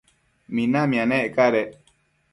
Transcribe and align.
minamia 0.53 1.03
nec 1.11 1.25
cadec 1.35 1.69